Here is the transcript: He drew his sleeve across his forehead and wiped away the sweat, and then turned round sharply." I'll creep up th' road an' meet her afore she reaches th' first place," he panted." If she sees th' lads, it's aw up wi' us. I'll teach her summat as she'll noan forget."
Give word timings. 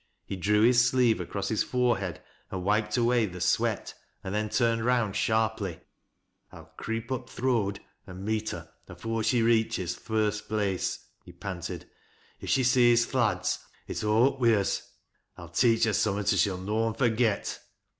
He 0.25 0.35
drew 0.35 0.63
his 0.63 0.83
sleeve 0.83 1.19
across 1.21 1.47
his 1.49 1.61
forehead 1.61 2.23
and 2.49 2.63
wiped 2.63 2.97
away 2.97 3.27
the 3.27 3.39
sweat, 3.39 3.93
and 4.23 4.33
then 4.33 4.49
turned 4.49 4.83
round 4.83 5.15
sharply." 5.15 5.79
I'll 6.51 6.73
creep 6.75 7.11
up 7.11 7.29
th' 7.29 7.37
road 7.41 7.79
an' 8.07 8.25
meet 8.25 8.49
her 8.49 8.73
afore 8.87 9.21
she 9.21 9.43
reaches 9.43 9.93
th' 9.95 9.99
first 9.99 10.47
place," 10.49 11.05
he 11.23 11.31
panted." 11.31 11.87
If 12.41 12.49
she 12.49 12.63
sees 12.63 13.05
th' 13.05 13.13
lads, 13.13 13.59
it's 13.85 14.03
aw 14.03 14.29
up 14.33 14.39
wi' 14.39 14.55
us. 14.55 14.89
I'll 15.37 15.49
teach 15.49 15.83
her 15.83 15.93
summat 15.93 16.33
as 16.33 16.41
she'll 16.41 16.57
noan 16.57 16.95
forget." 16.95 17.59